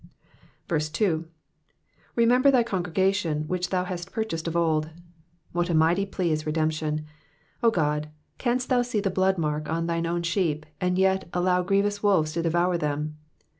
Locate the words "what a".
5.51-5.75